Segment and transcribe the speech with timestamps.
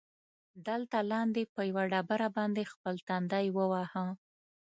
[0.67, 4.05] دلته لاندې، په یوه ډبره باندې خپل تندی ووهه.